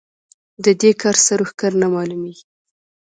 [0.63, 2.45] د دې کار سر و ښکر نه مالومېږي.